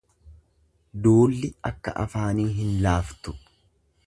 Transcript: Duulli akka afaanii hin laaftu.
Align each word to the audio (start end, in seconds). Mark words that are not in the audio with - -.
Duulli 1.03 1.51
akka 1.73 1.95
afaanii 2.07 2.49
hin 2.59 2.75
laaftu. 2.87 3.37